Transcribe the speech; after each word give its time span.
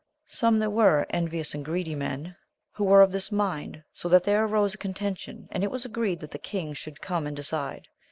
Some 0.25 0.57
there 0.57 0.71
were, 0.71 1.05
envious 1.11 1.53
and 1.53 1.63
greedy 1.63 1.93
men, 1.93 2.35
who 2.71 2.85
were 2.85 3.01
of 3.03 3.11
this 3.11 3.31
mind, 3.31 3.83
so 3.93 4.09
that 4.09 4.23
there 4.23 4.43
arose 4.43 4.73
a 4.73 4.79
contention, 4.79 5.47
and 5.51 5.63
it 5.63 5.69
was 5.69 5.85
agreed 5.85 6.21
that 6.21 6.31
the 6.31 6.39
king 6.39 6.73
should 6.73 7.01
come 7.01 7.27
and 7.27 7.35
decide. 7.35 7.87